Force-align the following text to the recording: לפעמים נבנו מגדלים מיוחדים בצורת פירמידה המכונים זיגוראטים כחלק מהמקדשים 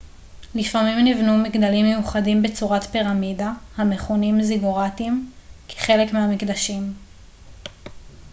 לפעמים 0.55 0.99
נבנו 1.05 1.37
מגדלים 1.37 1.85
מיוחדים 1.85 2.41
בצורת 2.41 2.83
פירמידה 2.83 3.51
המכונים 3.77 4.43
זיגוראטים 4.43 5.31
כחלק 5.67 6.13
מהמקדשים 6.13 6.93